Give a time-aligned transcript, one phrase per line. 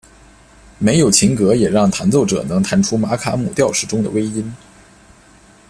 [0.79, 4.51] 没有琴格也让弹奏者能弹出玛卡姆调式中的微音。